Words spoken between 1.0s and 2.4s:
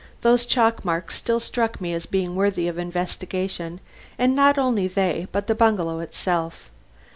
still struck me as being